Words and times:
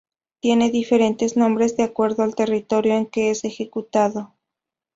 Tiene 0.39 0.71
diferentes 0.71 1.37
nombres 1.37 1.77
de 1.77 1.83
acuerdo 1.83 2.23
al 2.23 2.33
territorio 2.33 2.95
en 2.95 3.05
que 3.05 3.29
es 3.29 3.43
ejecutado. 3.45 4.33